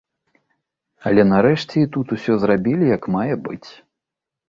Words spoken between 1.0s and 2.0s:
Але нарэшце і